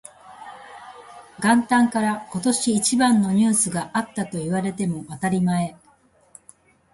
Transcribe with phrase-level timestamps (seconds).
[1.43, 5.77] 元旦から今年一番のニュースがあったと言われても当たり前